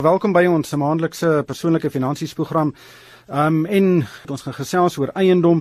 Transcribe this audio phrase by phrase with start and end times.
[0.00, 2.70] Welkom by ons maandelikse persoonlike finansies program.
[3.28, 3.88] Um en
[4.32, 5.58] ons gaan gesels oor eiendom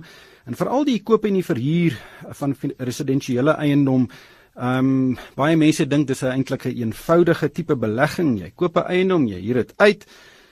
[0.47, 1.97] en veral die koop en die verhuur
[2.39, 4.05] van residensiële eiendom.
[4.55, 8.39] Um baie mense dink dis 'n eintlik 'n eenvoudige tipe belegging.
[8.39, 10.05] Jy koop 'n eiendom, jy huur dit uit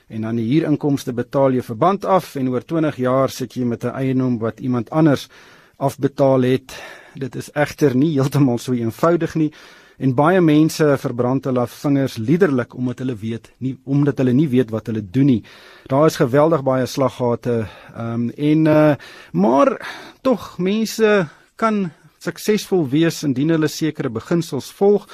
[0.08, 3.84] en dan die huurinkomste betaal jy verband af en oor 20 jaar sit jy met
[3.84, 5.28] 'n eiendom wat iemand anders
[5.78, 6.76] afbetaal het.
[7.14, 9.52] Dit is egter nie heeltemal so eenvoudig nie
[9.98, 14.70] en baie mense verbrand hulle vingers liderlik omdat hulle weet nie omdat hulle nie weet
[14.70, 15.42] wat hulle doen nie.
[15.90, 17.64] Daar is geweldig baie slaggate
[17.94, 18.94] ehm um, en uh,
[19.32, 19.74] maar
[20.22, 21.26] tog mense
[21.56, 21.88] kan
[22.22, 25.06] suksesvol wees indien hulle sekere beginsels volg.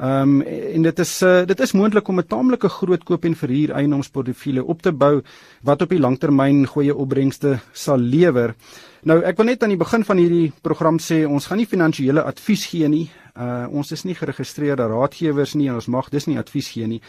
[0.00, 3.34] Ehm um, en dit is uh, dit is moontlik om 'n taamlike groot koop en
[3.36, 5.22] verhuur eiendomsportefeulje op te bou
[5.62, 8.54] wat op die langtermyn goeie opbrengste sal lewer.
[9.02, 12.22] Nou ek wil net aan die begin van hierdie program sê ons gaan nie finansiële
[12.22, 13.10] advies gee nie.
[13.36, 17.02] Uh ons is nie geregistreerde raadgewers nie en ons mag dus nie advies gee nie.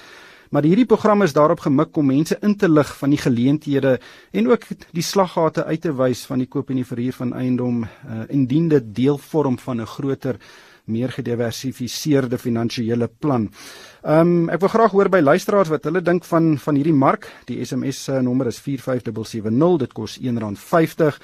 [0.49, 3.99] Maar hierdie program is daarop gemik om mense in te lig van die geleenthede
[4.31, 7.83] en ook die slaggate uit te wys van die koop en die verhuur van eiendom
[7.83, 10.35] uh indien dit deel vorm van 'n groter
[10.91, 13.49] meer gediversifiseerde finansiële plan.
[14.01, 17.27] Ehm um, ek wil graag hoor by luisteraars wat hulle dink van van hierdie mark.
[17.45, 19.77] Die SMS uh, nommer is 45770.
[19.85, 21.19] Dit kos R1.50.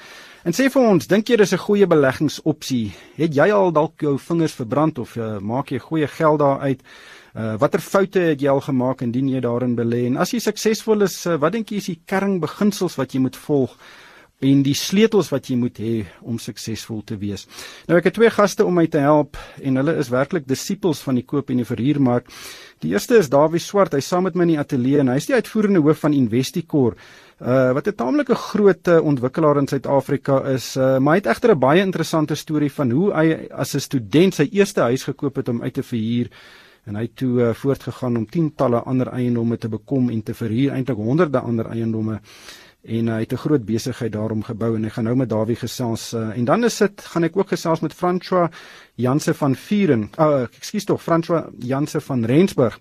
[0.46, 2.94] En sê vir ons, dink jy dis 'n goeie beleggingsopsie?
[3.16, 6.80] Het jy al dalk jou vingers verbrand of uh, maak jy goeie geld daaruit?
[7.34, 10.06] Uh, watter foute het jy al gemaak indien jy daarin belê?
[10.06, 13.36] En as jy suksesvol is, uh, wat dink jy is die kernbeginsels wat jy moet
[13.36, 13.74] volg?
[14.38, 17.48] En die sleutels wat jy moet hê om suksesvol te wees.
[17.88, 21.18] Nou ek het twee gaste om my te help en hulle is werklik disippels van
[21.18, 22.30] die koop en die verhuurmark.
[22.84, 25.26] Die eerste is Dawie Swart, hy saam met my in die ateljee en hy is
[25.26, 26.94] die uitvoerende hoof van Investicor
[27.38, 31.54] uh wat 'n taamlike groot uh, ontwikkelaar in Suid-Afrika is, uh, maar hy het egter
[31.54, 35.48] 'n baie interessante storie van hoe hy as 'n student sy eerste huis gekoop het
[35.48, 36.30] om uit te verhuur
[36.86, 40.72] en hy het toe uh, voortgegaan om tientalle ander eiendomme te bekom en te verhuur,
[40.72, 42.20] eintlik honderde ander eiendomme
[42.82, 46.14] en hy het 'n groot besigheid daarom gebou en ek gaan nou met Dawie gesels
[46.14, 48.50] uh, en dan is dit gaan ek ook gesels met François
[48.94, 50.10] Janse van Vuren.
[50.18, 52.78] Uh, ekskuus tog François Janse van Rensburg.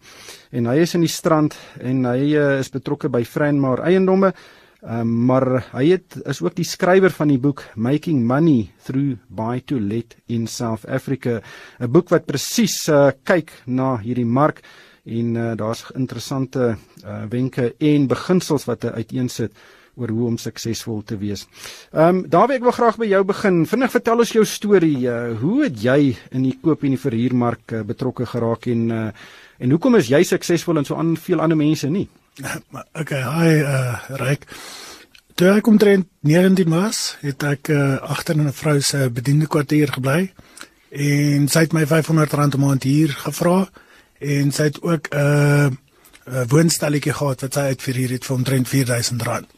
[0.51, 4.33] En hy is in die strand en hy uh, is betrokke by Franmar eiendomme.
[4.81, 9.63] Um, maar hy het is ook die skrywer van die boek Making Money Through Buy
[9.65, 11.41] to Let in South Africa,
[11.79, 14.61] 'n boek wat presies uh, kyk na hierdie mark
[15.03, 19.51] en uh, daar's interessante uh, wenke en beginsels wat hy uiteensit
[19.97, 21.47] oor hoe om suksesvol te wees.
[21.91, 23.63] Ehm um, Dawie, ek wil graag by jou begin.
[23.65, 24.97] Vinnig vertel ons jou storie.
[25.09, 29.07] Uh, hoe het jy in die koop en die verhuurmark uh, betrokke geraak en uh,
[29.57, 32.07] en hoekom is jy suksesvol en so aan veel ander mense nie?
[33.01, 34.45] Okay, hi uh Ryk.
[35.37, 39.91] Toe ek omtrent 19 was, het ek uh, agter in 'n vrou se bediende kwartier
[39.93, 40.31] gebly
[40.89, 43.67] en sy het my R500 'n maand hier gevra
[44.19, 45.69] en sy het ook 'n uh,
[46.27, 49.56] 'n woonstelletjie gehad wat sy uitverhuur het vir omtrent R4000.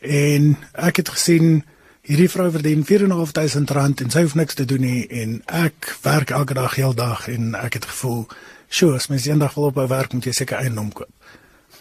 [0.00, 1.64] En ek het gesien
[2.02, 6.30] hierdie vrou verdien 4.500 rand en sy hoef niks te doen nie en ek werk
[6.30, 8.26] elke dag heel dag en ek het gevoel,
[8.68, 11.12] "Sjoe, as mens eendag wil op 'n werk moet jy seker eiendom koop."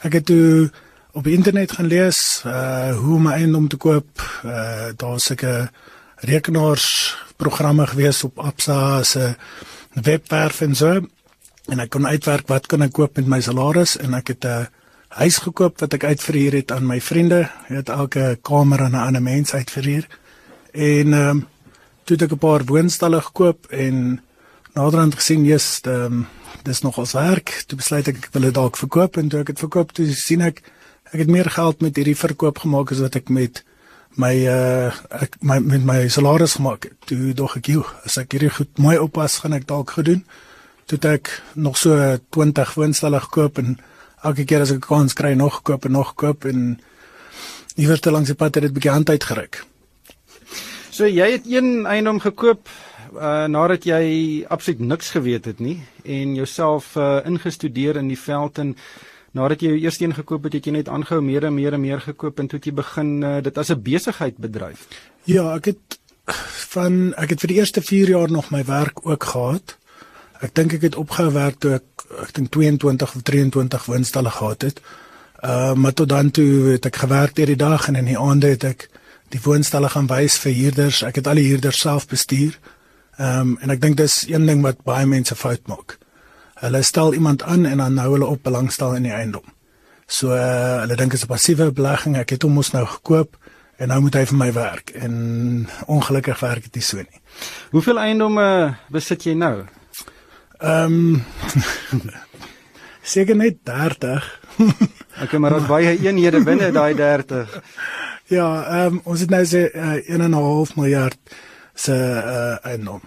[0.03, 0.71] Ek het toe
[1.11, 4.41] op die internet gaan lees uh hoe om eiendom te koop.
[4.45, 5.71] Uh daar's seker
[6.15, 9.35] rekenaars programme gewees op Absa se
[9.93, 11.01] webwerf en so
[11.69, 14.47] en ek kon uitwerk wat kan ek koop met my salaris en ek het 'n
[14.47, 14.65] uh,
[15.09, 17.47] huis gekoop wat ek uitverhuur het aan my vriende.
[17.69, 20.07] Ek het elke kamer aan 'n ander mens uitverhuur.
[20.71, 21.47] En ehm um,
[22.03, 24.21] toe het ek 'n paar woonstalle gekoop en
[24.73, 26.27] naderhand gesien jy's ehm um,
[26.63, 27.63] dis nog ons werk.
[27.67, 30.41] Toe besluit ek ek wil dit dalk verkoop en toe ek dit verkoop, toe sien
[30.41, 30.61] ek
[31.11, 33.63] ek het meer geld met hierdie verkoop gemaak as wat ek met
[34.15, 36.97] my uh ek my met my salaris gemaak het.
[37.05, 40.25] Toe dog ek, "Joe, as ek hierdie goed mooi oppas, gaan ek dalk gedoen."
[40.85, 43.77] Toe het ek nog so 20 woonstalle gekoop en
[44.23, 46.79] elke keer as ek 'n kans kry nog koop en nog koop en
[47.75, 49.63] iewers te langs die pad het dit bietjie hand uitgeruk.
[50.89, 52.69] So jy het een eiendom gekoop
[53.15, 58.57] uh nadat jy absoluut niks geweet het nie en jouself uh ingestudeer in die veld
[58.57, 58.75] en
[59.31, 61.81] nadat jy jou eerste een gekoop het, het jy net aangehou meer en meer en
[61.81, 64.87] meer gekoop en toe het jy begin uh, dit as 'n besigheid bedryf.
[65.25, 65.99] Ja, ek het
[66.73, 69.77] van ek het vir die eerste 4 jaar nog my werk ook gehad.
[70.41, 71.83] Ek dink ek het opgehou werk toe ek
[72.23, 74.81] ek dink 22 of 23 woonstalle gehad het.
[75.43, 78.47] Uh maar tot dan toe het ek gewerk deur die dag en in die aande
[78.47, 78.89] het ek
[79.29, 81.03] die woonstalle gaan wys vir huurders.
[81.05, 82.57] Ek het al die huurders self bestuur.
[83.19, 85.97] Ehm um, en ek dink dis een ding wat baie mense fout maak.
[86.59, 89.45] Hulle stel iemand aan en dan hou hulle op belangstel in die eiendom.
[90.07, 92.17] So uh, hulle dink dit is 'n passiewe belegging.
[92.17, 93.37] Ek het hom mos nou gekoop
[93.77, 97.21] en nou moet hy vir my werk en ongelukkig werk dit nie so nie.
[97.71, 99.65] Hoeveel eiendomme besit jy nou?
[100.59, 101.23] Ehm um,
[103.09, 104.25] Seker net 30.
[105.23, 107.53] Ek maar as baie eenhede binne daai 30.
[108.27, 111.37] Ja, ehm um, ons het nou se uh, 1.5 miljard
[111.73, 112.99] se uh, eiendom.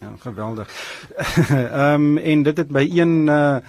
[0.00, 0.72] Ja, geweldig.
[1.50, 3.60] Ehm um, en dit het by een uh,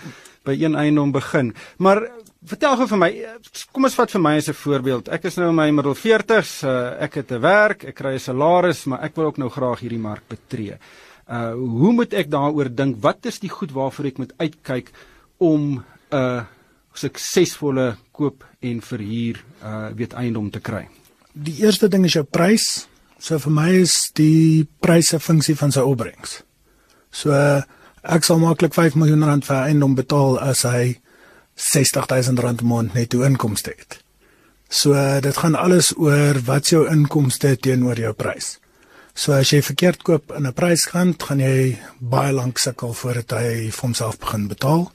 [0.47, 1.51] by een eiendom begin.
[1.77, 2.07] Maar
[2.47, 3.11] vertel gou vir my,
[3.75, 5.11] kom ons vat vir my as 'n voorbeeld.
[5.11, 8.19] Ek is nou in my middel 40s, uh, ek het 'n werk, ek kry 'n
[8.19, 10.79] salaris, maar ek wil ook nou graag hierdie mark betree.
[11.29, 13.01] Uh hoe moet ek daaroor dink?
[13.01, 14.91] Wat is die goed waarvoor ek moet uitkyk
[15.37, 15.83] om 'n
[16.15, 16.43] uh,
[16.93, 20.87] suksesvolle koop en verhuur uh weet eiendom te kry?
[21.33, 22.87] Die eerste ding is jou prys.
[23.19, 26.41] So vir my is die pryse funksie van sy opbrengs.
[27.11, 27.31] So
[28.01, 30.97] ek sal maklik 5 miljoen rand vir eiendom betaal as hy
[31.55, 33.99] 60000 rand maand netto inkomste het.
[34.71, 38.57] So dit gaan alles oor wat jou inkomste teenoor jou prys.
[39.13, 43.69] So as jy verkeerd koop in 'n pryskant, gaan jy baie lank sukkel voordat hy
[43.71, 44.91] vir homself begin betaal.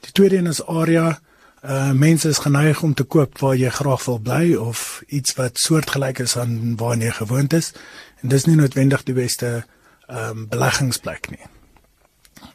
[0.00, 1.20] Die tweede een is area.
[1.62, 5.58] Uh mense is geneig om te koop waar jy graag wil bly of iets wat
[5.58, 7.72] soortgelyk is aan waar jy gewoond is.
[8.22, 9.64] En dis nie noodwendig die beste
[10.08, 11.46] ehm um, beleggingsplek nie.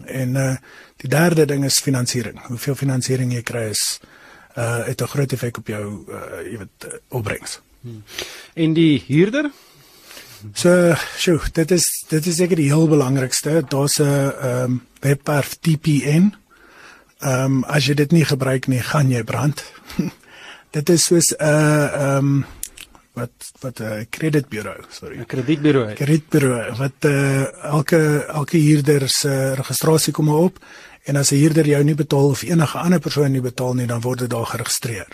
[0.06, 0.56] En uh
[0.98, 2.40] die derde ding is finansiering.
[2.48, 4.00] Hoeveel finansiering jy kry is
[4.58, 7.60] uh het 'n groot effek op jou uh jy weet opbrengs.
[7.82, 8.04] Hmm.
[8.54, 9.52] En die huurder
[10.54, 13.62] So, sjoe, dit is dit is seker die heel belangrikste.
[13.70, 16.34] Daar's 'n ehm um, webwerf TPN.
[17.20, 19.64] Ehm um, as jy dit nie gebruik nie, gaan jy brand.
[20.76, 22.46] dit is soos 'n uh, ehm um,
[23.14, 25.18] wat wat 'n uh, kredietbureau, sorry.
[25.18, 25.94] 'n Kredietbureau.
[25.94, 30.58] Kredietbureau wat uh, elke elke huurder se registrasie kom op
[31.04, 34.02] en as 'n huurder jou nie betaal of enige ander persoon nie betaal nie, dan
[34.02, 35.08] word dit daar geregistreer.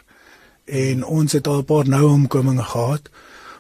[0.66, 3.10] En ons het al 'n paar nou omkominge gehad.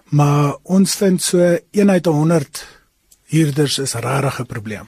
[0.09, 2.67] Maar ons vind so 1 uit 100
[3.27, 4.87] huurders is regtig 'n probleem.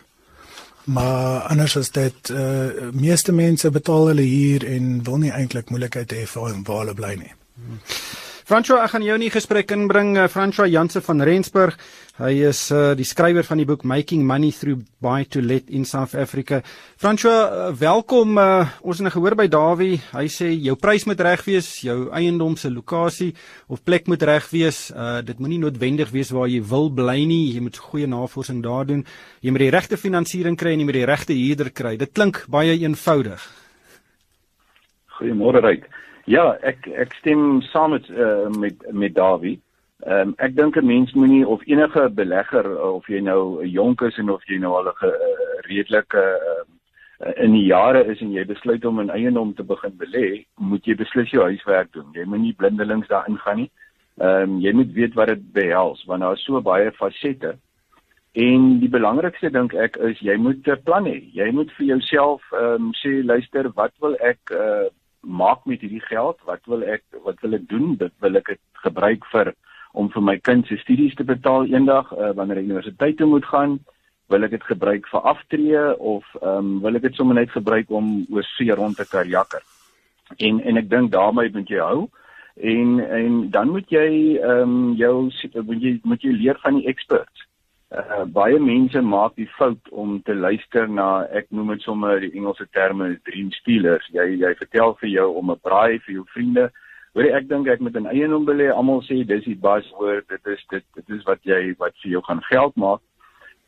[0.83, 6.11] Maar anders as dit uh meeste mense betaal hulle huur en wil nie eintlik moeilikheid
[6.11, 7.33] hê vir waar hulle bly nie.
[7.55, 7.79] Hmm.
[8.49, 11.77] François, ek gaan jou in die gesprek inbring, uh, François Jansen van Rensburg.
[12.19, 15.85] Hy is uh, die skrywer van die boek Making Money Through Buy to Let in
[15.87, 16.57] South Africa.
[16.99, 18.33] François, uh, welkom.
[18.35, 20.01] Uh, ons het nou gehoor by Dawie.
[20.11, 23.29] Hy sê jou prys moet reg wees, jou eiendom se lokasie
[23.71, 24.89] of plek moet reg wees.
[24.91, 27.53] Uh, dit moenie noodwendig wees waar jy wil bly nie.
[27.53, 29.05] Jy moet goeie navorsing daar doen.
[29.39, 31.95] Jy moet die regte finansiering kry en jy moet die regte huurder kry.
[32.03, 33.47] Dit klink baie eenvoudig.
[35.21, 35.87] Goeiemôre, Ryk.
[36.27, 39.55] Ja, ek ek stem saam met uh, met met Dawie.
[40.07, 44.01] Ehm um, ek dink 'n mens moenie of enige belegger of jy nou 'n jonk
[44.01, 45.11] is en of jy nou al 'n uh,
[45.67, 46.63] redelike uh,
[47.35, 50.95] in die jare is en jy besluit om in eiendom te begin belê, moet jy
[50.95, 52.07] beslis jou huiswerk doen.
[52.13, 53.71] Jy moenie blindelings daarin gaan nie.
[54.21, 57.57] Ehm um, jy moet weet wat dit behels want daar is so baie fasette.
[58.31, 61.27] En die belangrikste dink ek is jy moet 'n plan hê.
[61.33, 64.87] Jy moet vir jouself ehm um, sê luister, wat wil ek uh,
[65.21, 66.39] maak met hierdie geld?
[66.45, 67.95] Wat wil ek wat wil ek doen?
[67.97, 69.53] Dit wil ek dit gebruik vir
[69.93, 73.45] om vir my kind se studies te betaal eendag uh, wanneer hy universiteit toe moet
[73.45, 73.79] gaan?
[74.29, 77.89] Wil ek dit gebruik vir aftree of ehm um, wil ek dit sommer net gebruik
[77.89, 79.63] om oor see rond te karjakker?
[80.37, 82.09] En en ek dink daarmee moet jy hou
[82.59, 85.29] en en dan moet jy ehm um, jou
[85.65, 87.45] moet jy moet jy leer van die experts.
[87.89, 92.29] Uh, baie mense maak die fout om te luister na ek noem dit sommer die
[92.37, 94.05] Engelse terme dream stealers.
[94.13, 96.69] Jy jy vertel vir jou om 'n braai vir jou vriende.
[97.13, 100.65] Hoor ek dink ek met 'n eiendom belê, almal sê dis die buzzword, dit is
[100.69, 103.01] dit dit is wat jy wat vir jou gaan geld maak.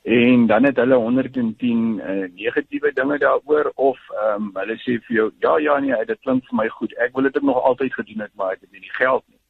[0.03, 5.15] En dan het hulle 110 uh, negatiewe dinge daaroor of ehm um, hulle sê vir
[5.17, 6.93] jou ja ja nee, dit klink vir my goed.
[6.97, 9.41] Ek wil dit nog altyd gedoen het, maar ek het nie die geld nie.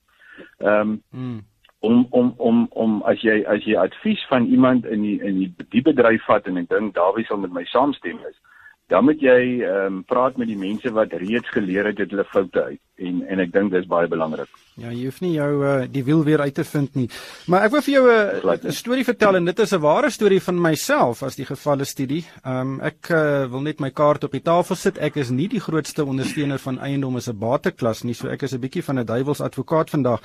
[0.59, 1.39] Ehm um, hmm
[1.81, 5.49] om om om om as jy as jy advies van iemand in die in die,
[5.73, 8.37] die bedryf vat en ek dink Dawie sal met my saamstem is
[8.93, 12.27] dan moet jy ehm um, praat met die mense wat reeds geleer het dit hulle
[12.33, 14.49] foute uit en en ek dink dis baie belangrik.
[14.79, 17.07] Ja, jy hoef nie jou uh, die wiel weer uit te vind nie.
[17.51, 20.39] Maar ek wil vir jou eh, 'n storie vertel en dit is 'n ware storie
[20.39, 22.25] van myself as die gevalle studie.
[22.45, 24.97] Ehm um, ek uh, wil net my kaart op die tafel sit.
[24.97, 28.53] Ek is nie die grootste ondersteuner van eiendom as 'n bateklas nie, so ek is
[28.53, 30.21] 'n bietjie van 'n duiwels advokaat vandag.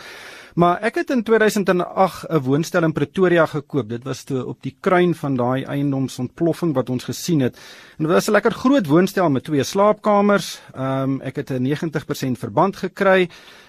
[0.56, 3.88] Maar ek het in 2008 'n woonstel in Pretoria gekoop.
[3.88, 7.56] Dit was toe op die kruin van daai eiendomsontploffing wat ons gesien het.
[7.99, 10.61] En dit was 'n lekker groot woonstel met twee slaapkamers.
[10.75, 13.28] Ehm um, ek het 'n 90% verband gekry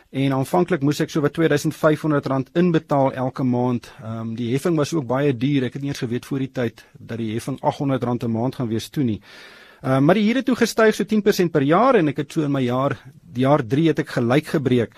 [0.09, 3.91] en aanvanklik moes ek so wat R2500 inbetaal elke maand.
[4.01, 5.67] Ehm um, die heffing was ook baie duur.
[5.67, 8.67] Ek het nie eens geweet voor die tyd dat die heffing R800 'n maand gaan
[8.67, 9.21] wees toe nie.
[9.81, 12.31] Ehm uh, maar die huur het toe gestyg so 10% per jaar en ek het
[12.31, 14.95] so in my jaar die jaar 3 het ek gelyk gebreek.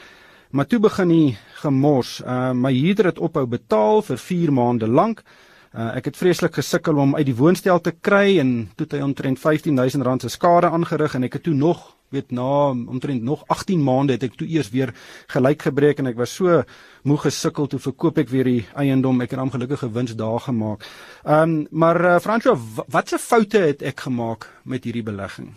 [0.52, 2.22] Maar toe begin die gemors.
[2.22, 5.24] Ehm uh, my huurder het ophou betaal vir 4 maande lank.
[5.70, 9.02] Uh, ek het vreeslik gesukkel om uit die woonstel te kry en toe het hy
[9.06, 13.84] omtrent R15000 se skade aangerig en ek het toe nog weet na omtrent nog 18
[13.84, 14.94] maande het ek toe eers weer
[15.34, 16.64] gelyk gebreek en ek was so
[17.04, 20.86] moeg gesukkel toe verkoop ek weer die eiendom ek het hom gelukkig gewins daar gemaak.
[21.24, 25.54] Ehm um, maar uh, Fransjo watse foute het ek gemaak met hierdie belegging?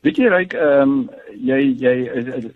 [0.00, 1.94] Weet jy ryk ehm um, jy jy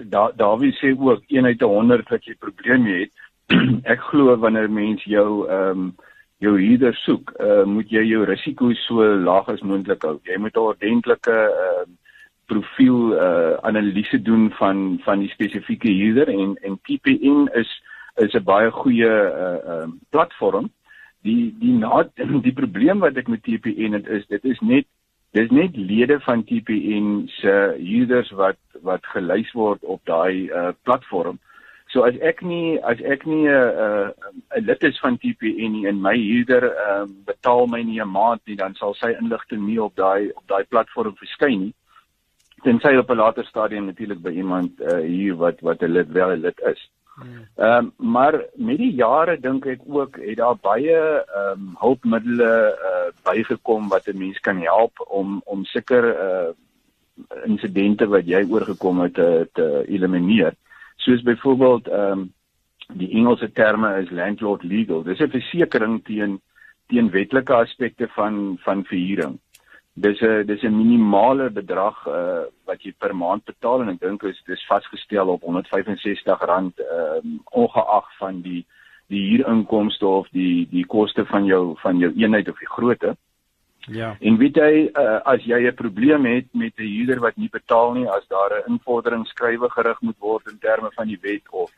[0.08, 3.12] da, Dawie sê ook 1 uit 100 wat jy probleme het.
[3.92, 5.92] ek glo wanneer mens jou ehm um,
[6.42, 10.18] jou huurder soek, uh, moet jy jou risiko so laag as moontlik hou.
[10.28, 12.03] Jy moet 'n ordentlike ehm uh,
[12.46, 17.70] profiel uh, analise doen van van die spesifieke huurder en en TPN is
[18.14, 19.12] is 'n baie goeie
[19.44, 20.70] uh, uh, platform.
[21.22, 22.08] Die die na
[22.48, 24.86] die probleem wat ek met TPN het is dit is net
[25.32, 31.38] dis net lede van TPN se huurders wat wat gelys word op daai uh, platform.
[31.86, 34.08] So as ek nie as ek nie 'n uh,
[34.56, 38.40] 'n lid is van TPN nie en my huurder uh, betaal my nie 'n maand
[38.46, 41.74] nie, dan sal sy inligting nie op daai op daai platform verskyn nie
[42.64, 46.30] tensy op 'n later stadium natuurlik by iemand uh, hier wat wat 'n lid wel
[46.32, 46.90] 'n lid is.
[47.14, 47.46] Hmm.
[47.56, 52.40] Ehm um, maar met die jare dink ek ook het daar baie ehm um, hulpmiddels
[52.40, 56.50] uh, bygekom wat 'n mens kan help om om seker uh,
[57.44, 60.54] insidente wat jy oorgekom het te te elimineer.
[60.96, 62.32] Soos byvoorbeeld ehm um,
[62.92, 65.02] die Engelse terme is landlord legal.
[65.02, 66.40] Dis 'n versekering teen
[66.86, 69.38] teen wetlike aspekte van van verhuuring
[69.94, 74.22] dis 'n dis 'n minimale bedrag uh, wat jy per maand betaal en ek dink
[74.22, 76.72] is dis vasgestel op R165 ehm
[77.22, 78.66] um, ongeag van die
[79.06, 83.16] die huurinkomste of die die koste van jou van jou eenheid of die grootte.
[83.86, 84.16] Ja.
[84.20, 87.92] En weet jy uh, as jy 'n probleem het met 'n huurder wat nie betaal
[87.92, 91.70] nie, as daar 'n invorderingsskrywe gerig moet word in terme van die wet of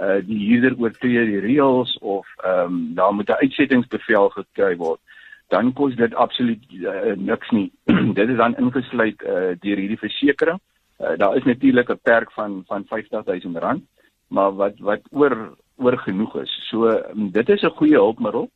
[0.00, 5.00] uh die huurder oortree die reëls of ehm um, daar moet 'n uitsettingsbevel gekry word
[5.48, 7.70] dan kos dit absoluut uh, niks nie.
[8.18, 10.62] dit is dan ingesluit uh, deur hierdie versekerings.
[10.98, 13.84] Uh, daar is natuurlik 'n perk van van R50000,
[14.28, 16.68] maar wat wat oor oor genoeg is.
[16.70, 18.50] So um, dit is 'n goeie hulpmiddel.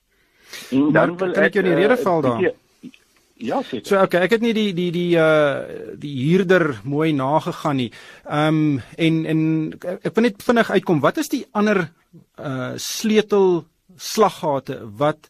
[0.71, 2.43] En dan wil ek jou die rede val daar.
[2.43, 2.51] Uh,
[3.43, 3.87] Ja, seker.
[3.87, 7.91] So okay, ek het nie die die die uh die huurder mooi nagegaan nie.
[8.25, 9.41] Ehm um, en en
[10.03, 11.01] ek wil net vinnig uitkom.
[11.03, 11.89] Wat is die ander
[12.39, 13.65] uh sleutel
[13.97, 15.29] slaggate wat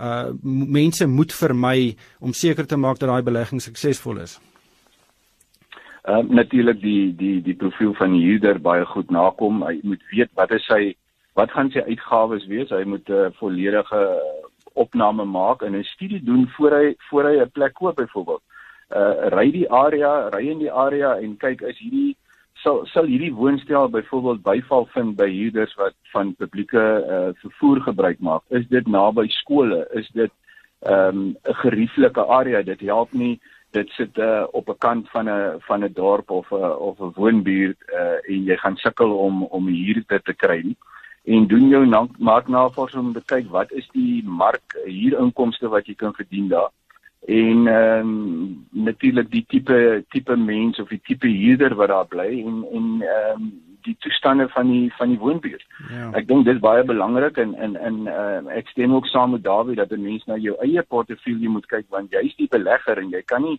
[0.00, 4.40] uh mense moet vermy om seker te maak dat daai belegging suksesvol is?
[6.04, 9.62] Ehm uh, natuurlik die die die profiel van die huurder baie goed nakom.
[9.62, 10.94] Hy moet weet wat is sy
[11.34, 12.70] wat gaan sy uitgawes wees?
[12.70, 14.02] Hy moet 'n uh, volledige
[14.74, 18.42] opname maak en 'n studie doen voor hy voor hy 'n plek koop byvoorbeeld.
[18.96, 22.16] Uh ry die area, ry in die area en kyk is hierdie
[22.66, 28.18] sal sal hierdie woonstel byvoorbeeld byval vind by huurders wat van publieke uh, vervoer gebruik
[28.18, 28.42] maak?
[28.58, 29.84] Is dit naby skole?
[30.00, 30.32] Is dit
[30.82, 32.62] ehm, 'n um, gerieflike area?
[32.62, 33.38] Dit help nie.
[33.70, 37.12] Dit sit uh, op 'n kant van 'n van 'n dorp of 'n of 'n
[37.14, 40.76] woonbuurt uh, en jy gaan sukkel om om hier dit te kry nie.
[41.24, 45.94] En doen jou maak navorsing om te kyk wat is die mark huurinkomste wat jy
[45.94, 46.70] kan verdien daar
[47.26, 52.28] en ehm um, natuurlik die tipe tipe mens of die tipe huurder wat daar bly
[52.46, 53.52] en en ehm um,
[53.86, 55.64] die toestande van die van die woonbuurt.
[55.90, 56.10] Ja.
[56.18, 59.78] Ek dink dis baie belangrik en en en uh, ek stem ook saam met Dawie
[59.78, 63.22] dat 'n mens na jou eie portefeulje moet kyk want jy's die belegger en jy
[63.22, 63.58] kan nie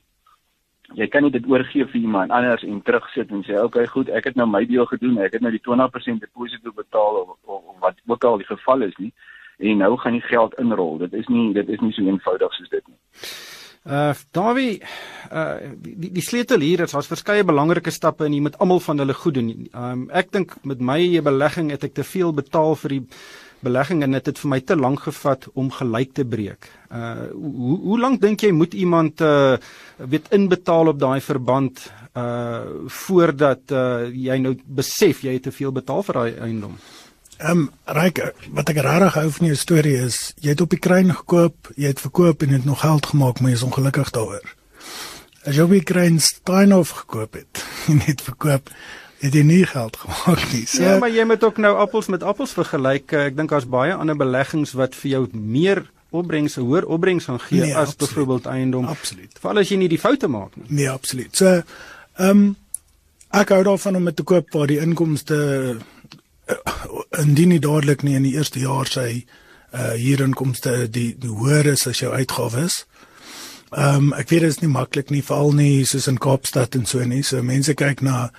[0.96, 4.30] jy kan nie dit oorgee vir iemand anders en terugsit en sê okay goed ek
[4.30, 7.80] het nou my deel gedoen ek het nou die 20% deposito betaal of, of, of
[7.80, 9.12] wat ook al die geval is nie
[9.60, 12.70] en nou gaan die geld inrol dit is nie dit is nie so eenvoudig soos
[12.70, 13.00] dit nie
[13.88, 14.82] Uh Dawie,
[15.32, 19.00] uh die die sleutel hier is daar's verskeie belangrike stappe en jy moet almal van
[19.00, 19.52] hulle goed doen.
[19.72, 23.06] Um ek dink met my belegging het ek te veel betaal vir die
[23.64, 26.68] belegging en dit het vir my te lank gevat om gelyk te breek.
[26.92, 29.56] Uh hoe hoe lank dink jy moet iemand uh
[30.04, 35.72] weet inbetaal op daai verband uh voordat uh jy nou besef jy het te veel
[35.72, 36.76] betaal vir daai eiendom?
[37.38, 38.20] Ehm um, Ryk,
[38.58, 41.92] wat ek regtig hou van jou storie is, jy het op die kruin gekoop, jy
[41.92, 44.54] het verkoop en het nog geld gemaak, maar jy is ongelukkig daaroor.
[45.46, 47.62] As jy op die kruin Steinhof gekoop het
[47.94, 48.72] en het verkoop,
[49.22, 50.66] het jy nie geld gemaak nie.
[50.66, 53.14] So, ja, maar jy moet ook nou appels met appels vergelyk.
[53.14, 57.68] Ek dink daar's baie ander beleggings wat vir jou meer opbrengs, hoër opbrengs gaan gee
[57.68, 58.88] nee, as byvoorbeeld eiendom.
[58.90, 59.38] Absoluut.
[59.42, 60.70] Veral as jy nie die foute maak nie.
[60.70, 61.36] Nee, absoluut.
[61.38, 61.60] So,
[62.18, 62.56] ehm um,
[63.36, 65.38] ek hou daarvan om met te koop waar die inkomste
[67.18, 69.26] indien nie dadelik nie in die eerste jaar sy
[69.76, 72.86] uh hierinkomste die, die hoër is as jou uitgawes.
[73.76, 76.86] Ehm um, ek weet dit is nie maklik nie veral nie soos in Kaapstad en
[76.86, 77.24] so nie.
[77.24, 78.30] So mense kyk na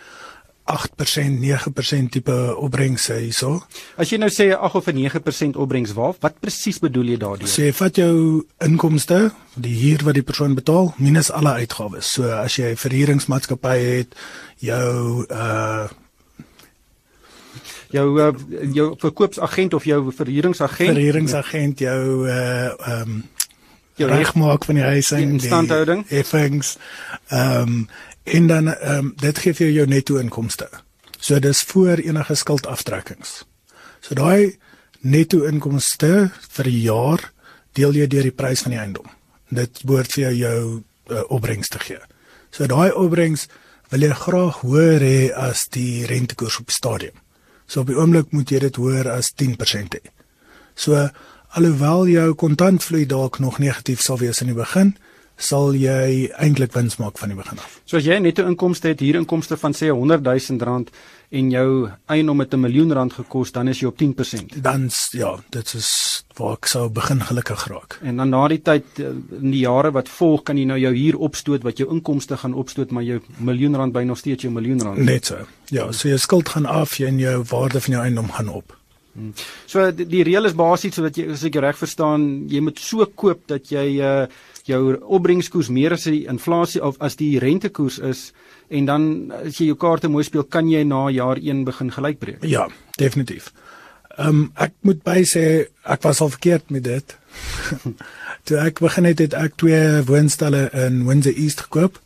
[0.68, 3.62] 8%, 9% tipe opbrengse hierso.
[3.96, 7.16] As jy nou sê 'n 8 of 'n 9% opbrengs, waar wat presies bedoel jy
[7.16, 7.48] daardeur?
[7.48, 12.12] Sê vat jou inkomste, die huur wat die persoon betaal minus alle uitgawes.
[12.12, 14.14] So as jy 'n verhuuringsmaatskappy het,
[14.58, 15.88] jou uh
[17.90, 18.32] jou uh,
[18.72, 23.22] jou verkoopsagent of jou verhuuringsagent verhuuringsagent jou uh um
[23.98, 26.76] jou regmaak van die huis en die instandhouding effings
[27.28, 27.88] ehm um,
[28.28, 30.68] en dan ehm um, dit gee vir jou netto inkomste.
[31.18, 33.44] So dis voor enige skuldaftrekkings.
[34.00, 34.58] So daai
[35.00, 37.32] netto inkomste vir 'n jaar
[37.72, 39.06] deel jy deur die prys van die eiendom.
[39.48, 42.00] Dit behoort vir jou jou uh, opbrengs te gee.
[42.50, 43.48] So daai opbrengs
[43.88, 47.16] wil jy graag hoër hê as die rentekoers op die stadium.
[47.68, 50.02] So op die oomblik moet jy dit hoër as 10% hê.
[50.74, 51.08] So
[51.56, 54.94] alhoewel jou kontantvloei dalk nog negatief sal wees in die begin,
[55.38, 57.78] sal jy eintlik wins maak van die begin af.
[57.86, 60.90] So as jy netto inkomste het, hier inkomste van sê 100 000 rand
[61.30, 64.62] en jou eiendom het 'n miljoen rand gekos, dan is jy op 10%.
[64.62, 67.98] Dan ja, dit is waar ek sou begin gelukkig raak.
[68.02, 69.06] En dan na die tyd eh,
[69.42, 72.54] in die jare wat volg, kan jy nou jou huur opstoot wat jou inkomste gaan
[72.54, 74.98] opstoot, maar jou miljoen rand by nog steeds jou miljoen rand.
[74.98, 75.36] Net so.
[75.70, 78.77] Ja, so jou skuld gaan af en jou waarde van jou eiendom gaan op.
[79.18, 79.32] Hmm.
[79.66, 83.06] So die, die reël is basies sodat jy as ek reg verstaan, jy moet so
[83.18, 84.28] koop dat jy uh
[84.68, 88.26] jou opbrengskoers meer as die inflasie of as die rentekoers is
[88.68, 89.06] en dan
[89.38, 92.44] as jy jou kaarte mooi speel kan jy na jaar 1 begin gelykbreek.
[92.44, 92.66] Ja,
[93.00, 93.48] definitief.
[94.18, 95.44] Ehm um, ek moet by sê
[95.86, 97.16] ek was al verkeerd met dit.
[98.50, 102.00] Toe ek begin het het ek twee woonstelle in Windsor East gekoop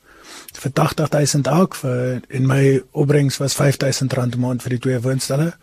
[0.52, 5.00] vir 80000 elk vir in my opbrengs was 5000 rand 'n maand vir die twee
[5.00, 5.54] woonstelle.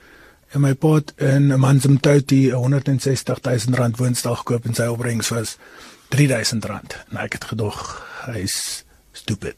[0.50, 4.84] En my pa het in 'n maand se tyd 160000 rand woonstel gekoop en sy
[4.84, 5.58] opbrengs was
[6.10, 6.98] 3000 rand.
[7.10, 9.56] Nou ek het gedog hy's stupid.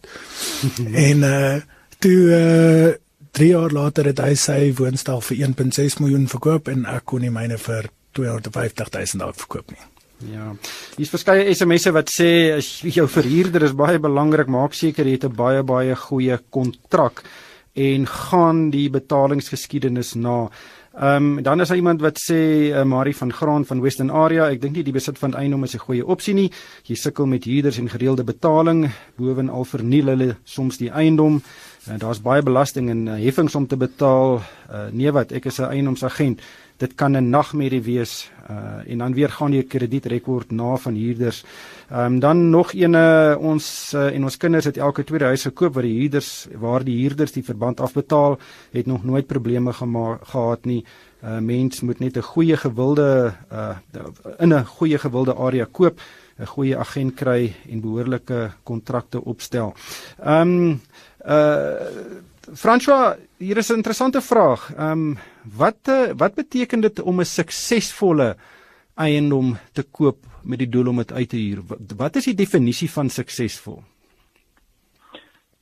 [1.09, 1.61] en uh
[1.99, 2.93] toe uh
[3.31, 7.31] 3 jaar later het hy sy woonstel vir 1.6 miljoen verkoop en ek kon nie
[7.31, 9.85] myne vir 250000 dalk verkoop nie.
[10.33, 10.51] Ja.
[10.97, 15.25] Hier's verskeie SMS'e wat sê as jou verhuurder is baie belangrik, maak seker jy het
[15.25, 17.23] 'n baie baie goeie kontrak
[17.73, 20.49] en gaan die betalingsgeskiedenis na.
[20.91, 24.49] Ehm um, dan is daar iemand wat sê uh, Marie van Graan van Western Area,
[24.51, 26.51] ek dink nie die besit van eiendom is 'n goeie opsie nie.
[26.83, 31.41] Jy sukkel met huurders en gereelde betaling, bovenal verniel hulle soms die eiendom.
[31.87, 34.41] Uh, Daar's baie belasting en uh, heffings om te betaal.
[34.69, 36.41] Uh, nee wat, ek is 'n eiendomsagent.
[36.81, 41.43] Dit kan 'n nagmerrie wees uh, en dan weer gaan jy kredietrekord na van huurders.
[41.91, 45.73] Ehm um, dan nog eene ons uh, en ons kinders het elke tweede huis gekoop
[45.73, 48.39] waar die huurders waar die huurders die verband afbetaal,
[48.71, 50.85] het nog nooit probleme gehad nie.
[51.23, 53.77] Uh mens moet net 'n goeie gewilde uh
[54.39, 55.99] in 'n goeie gewilde area koop,
[56.39, 59.73] 'n goeie agent kry en behoorlike kontrakte opstel.
[60.17, 60.81] Ehm um,
[61.25, 64.73] uh François, hier is 'n interessante vraag.
[64.73, 65.17] Ehm um,
[65.57, 65.77] wat
[66.17, 68.35] wat beteken dit om 'n suksesvolle
[68.95, 71.61] eiendom te koop met die doel om dit uit te huur.
[71.67, 73.83] Wat, wat is die definisie van suksesvol?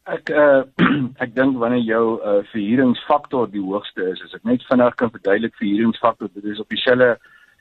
[0.09, 0.63] Ek uh,
[1.23, 5.55] ek dink wanneer jou uh, verhuuringsfaktor die hoogste is, as ek net vinnig kan verduidelik
[5.59, 7.17] verhuuringsfaktor, dit is op dieselfde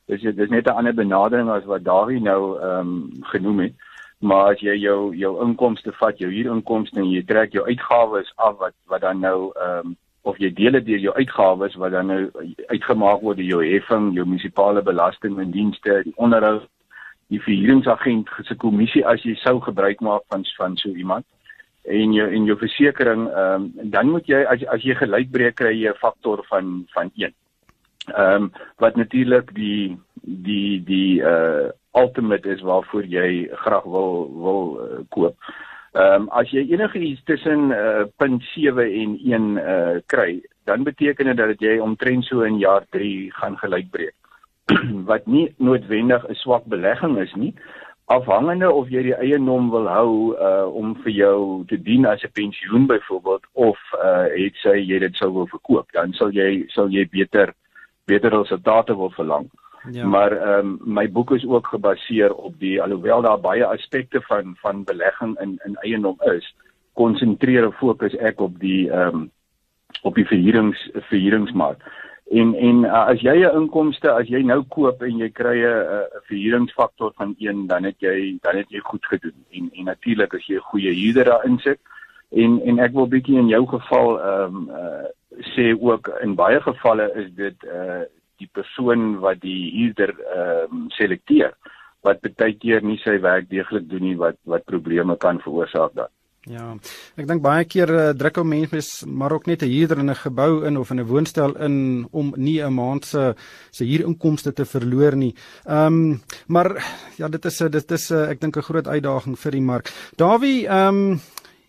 [0.09, 3.75] dis dis net 'n ander benadering as wat Dawie nou ehm um, genoem het.
[4.19, 8.57] Maar as jy jou jou inkomste vat, jou huurinkomste en jy trek jou uitgawes af
[8.59, 9.97] wat wat dan nou ehm um,
[10.29, 12.25] of jy deel dit deur jou uitgawes wat dan nou
[12.69, 16.67] uitgemaak word deur jou heffing, jou munisipale belasting en dienste, die onderhoud,
[17.33, 21.25] die verhuuringsagent se kommissie as jy sou gebruik maak van van so iemand
[21.89, 25.77] en jou en jou versekerings ehm um, dan moet jy as as jy gelykbreek kry
[25.77, 27.33] jy 'n faktor van van 1.
[28.15, 34.63] Ehm um, wat natuurlik die die die uh ultimate is waarvoor jy graag wil wil
[34.81, 35.37] uh, koop.
[35.93, 40.83] Ehm um, as jy enige iets tussen uh, punt 7 en 1 uh, kry, dan
[40.83, 44.15] beteken dit dat jy omtrent so in jaar 3 gaan gelykbreek.
[45.11, 47.55] wat nie noodwendig 'n swak belegging is nie,
[48.09, 52.33] afhangende of jy die eiendom wil hou uh om vir jou te dien as 'n
[52.33, 56.89] pensioen byvoorbeeld of uh het sy jy dit sou wil verkoop, dan sal jy sal
[56.89, 57.55] jy beter
[58.09, 59.51] beter resultate wil verlang.
[59.91, 60.07] Ja.
[60.07, 64.57] Maar ehm um, my boek is ook gebaseer op die alhoewel daar baie aspekte van
[64.61, 66.55] van belegging in in eiendom is,
[66.93, 69.31] konsentreer en fokus ek op die ehm um,
[70.03, 71.83] op die verhuurings verhuuringsmark.
[72.31, 76.09] En en uh, as jy 'n inkomste, as jy nou koop en jy kry 'n
[76.29, 79.45] verhuuringsfaktor van 1, dan het jy dan het jy goed gedoen.
[79.51, 81.79] En en natuurlik as jy 'n goeie huurder daarin sit
[82.31, 85.07] en en ek wil bietjie in jou geval ehm um, uh,
[85.55, 88.05] sê ook in baie gevalle is dit uh
[88.39, 91.55] die persoon wat die huurder ehm um, selekteer
[92.07, 96.13] wat baie keer nie sy werk deeglik doen nie wat wat probleme kan veroorsaak dan.
[96.49, 96.71] Ja.
[97.19, 100.23] Ek dink baie keer uh, druk ou mense maar ook net 'n huurder in 'n
[100.25, 103.35] gebou in of in 'n woonstel in om nie 'n maand se
[103.71, 105.35] se huurinkomste te verloor nie.
[105.67, 106.69] Ehm um, maar
[107.17, 109.91] ja, dit is 'n dit is 'n ek dink 'n groot uitdaging vir die mark.
[110.17, 111.21] Dawie, ehm um,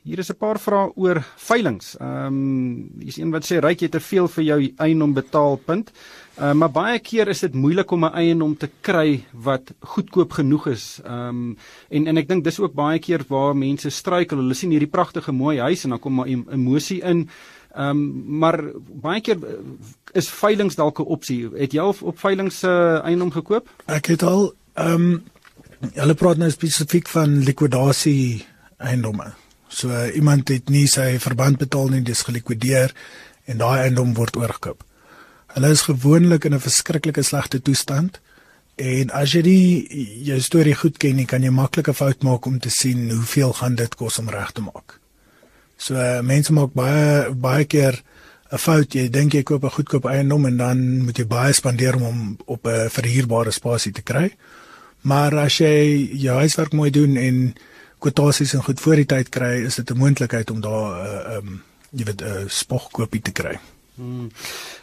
[0.08, 1.98] Hier is 'n paar vrae oor veilinge.
[2.00, 5.92] Ehm um, hier's een wat sê ryk jy te veel vir jou eiendom betaal punt.
[6.40, 10.68] Uh, maar baie keer is dit moeilik om 'n eiendom te kry wat goedkoop genoeg
[10.68, 11.02] is.
[11.04, 11.58] Ehm um,
[11.90, 14.38] en en ek dink dis ook baie keer waar mense struikel.
[14.38, 17.30] Hulle sien hierdie pragtige mooi huis en dan kom maar emosie in.
[17.76, 19.54] Ehm um, maar baie keer eh,
[20.14, 21.50] is veilinge dalk 'n opsie.
[21.58, 23.70] Het jy al op veilinge uh, eiendom gekoop?
[23.86, 25.24] Ek het al ehm um,
[25.94, 28.46] hulle praat nou spesifiek van likwidasie
[28.78, 29.49] eiendomme.
[29.70, 32.94] So uh, iemand het nie sy verband betaal nie, dis gelikwideer
[33.46, 34.82] en daai eiendom word oorgekoop.
[35.54, 38.20] Hulle is gewoonlik in 'n verskriklike slegte toestand.
[38.76, 39.88] En as jy die
[40.24, 43.76] jou storie goed ken, jy kan jy maklike fout maak om te sien hoeveel gaan
[43.76, 45.00] dit kos om reg te maak.
[45.78, 48.04] So uh, mense maak baie baie keer
[48.52, 48.94] 'n fout.
[48.94, 52.38] Jy dink jy koop 'n goedkoop eiendom en dan moet jy baie spandeer om hom
[52.46, 54.32] op 'n verhuurbare spasie te kry.
[55.02, 57.56] Maar as jy jou huiswerk mooi doen en
[58.00, 61.38] kwotasies en goed voor die tyd kry, is dit 'n moontlikheid om daar 'n uh,
[61.38, 63.60] um, jy weet 'n uh, spogkoopie te kry.
[63.96, 64.30] Hmm.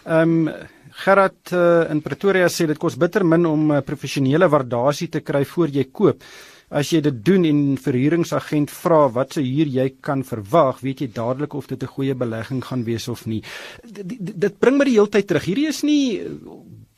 [0.04, 0.54] Ehm um,
[0.96, 5.20] Gerard uh, in Pretoria sê dit kos bitter min om 'n uh, professionele waardasie te
[5.20, 6.22] kry voor jy koop.
[6.68, 11.08] As jy dit doen en verhuuringsagent vra wat se huur jy kan verwag, weet jy
[11.12, 13.42] dadelik of dit 'n goeie belegging gaan wees of nie.
[13.84, 15.44] D dit bring my die hele tyd terug.
[15.44, 16.22] Hierdie is nie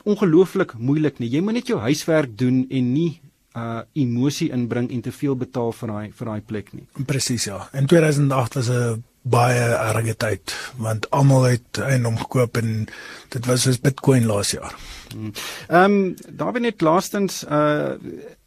[0.03, 1.29] ongelooflik moeilik nie.
[1.29, 3.21] Jy moet net jou huiswerk doen en nie
[3.59, 6.87] uh emosie inbring en te veel betaal vir daai vir daai plek nie.
[7.05, 7.61] Presies ja.
[7.73, 12.87] In 2008 was 'n baie erge tyd want almal het eiendom gekoop en
[13.33, 14.75] dit was soos Bitcoin laas jaar.
[15.11, 15.33] Hmm.
[15.67, 17.97] Ehm um, daar bin net laastens uh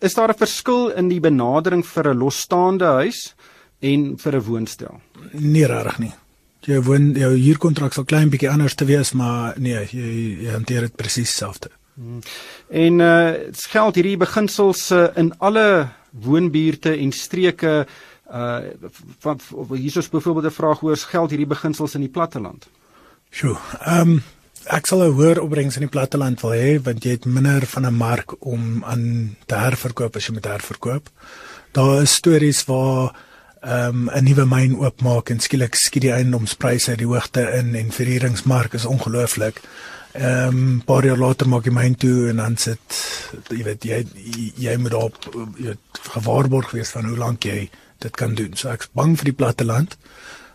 [0.01, 3.35] is daar 'n verskil in die benadering vir 'n losstaande huis
[3.81, 5.01] en vir 'n woonstel?
[5.33, 6.14] Nee regtig nie.
[6.61, 10.81] Jy woon jou huurkontrak sal klein bietjie anders te wees maar nee, jy, jy hanteer
[10.81, 11.70] dit presies dieselfde.
[11.95, 12.21] Hmm.
[12.69, 13.33] En uh
[13.69, 17.87] geld hierdie beginsels uh, in alle woonbuurte en streke
[18.33, 18.59] uh
[19.19, 19.41] van
[19.77, 22.69] hier is byvoorbeeld 'n vraag oor geld hierdie beginsels in die platteland.
[23.31, 23.57] Sjoe.
[23.85, 24.23] Ehm um,
[24.65, 27.87] ek sal 'n hoër opbrengs in die platteland wil hê want jy het minder van
[27.87, 31.09] 'n mark om aan te herverkoop as jy met herverkoop.
[31.73, 33.17] Daar is stories waar
[33.61, 37.75] ehm um, 'n nuwe myn oopmaak en skielik skiet die eiendomspryse uit die hoogte in
[37.75, 39.61] en verhuuringsmark is ongelooflik.
[40.12, 42.98] Ehm um, paar jaar later maak jy myn toe en dan sit
[43.48, 44.01] jy weet jy
[44.61, 45.16] jy moet op
[45.57, 47.70] jy weet gewaarborg wees van hoe lank jy
[48.03, 48.53] dit kan doen.
[48.57, 49.96] So ek's bang vir die platte land.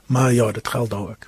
[0.07, 1.27] Maar ja, dit geld daar ook.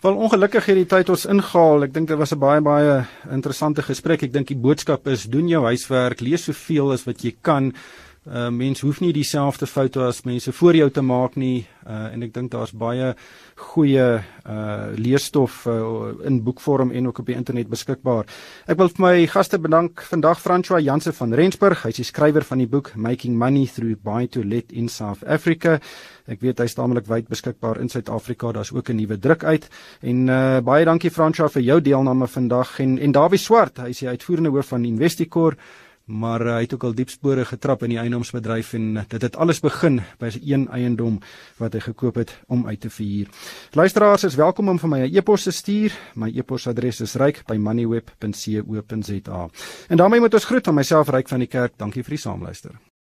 [0.00, 1.86] Wel ongelukkig het die tyd ons ingehaal.
[1.86, 4.22] Ek dink dit was 'n baie baie interessante gesprek.
[4.22, 7.72] Ek dink die boodskap is doen jou huiswerk, lees soveel as wat jy kan.
[8.24, 11.66] Uh mense hoef nie dieselfde foute as mense voor jou te maak nie.
[11.84, 13.10] Uh en ek dink daar's baie
[13.60, 18.24] goeie uh leesstof uh, in boekvorm en ook op die internet beskikbaar.
[18.64, 21.84] Ek wil vir my gaste bedank vandag François Jansen van Rensburg.
[21.84, 25.76] Hy's die skrywer van die boek Making Money Through Buy to Let in South Africa.
[26.24, 28.52] Ek weet hy's tamelik wyd beskikbaar in Suid-Afrika.
[28.56, 29.68] Daar's ook 'n nuwe druk uit.
[30.00, 34.08] En uh baie dankie François vir jou deelname vandag en en Dawie Swart, hy's die
[34.08, 35.56] uitvoerende hoof van Investicor
[36.04, 39.36] maar uh, hy het ook al diep spore getrap in die eiendomsbedryf en dit het
[39.36, 41.20] alles begin by sy een eiendom
[41.60, 43.28] wat hy gekoop het om uit te verhuur.
[43.72, 45.92] Luisteraars is welkom om vir my 'n e-pos te stuur.
[46.14, 49.48] My e-posadres is ryk@moneyweb.co.za.
[49.88, 51.72] En daarmee moet ons groet aan myself ryk van die kerk.
[51.76, 52.92] Dankie vir die saamluister.